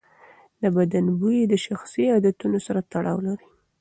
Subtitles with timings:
[0.61, 3.47] د بدن بوی د شخصي عادتونو سره تړاو لري.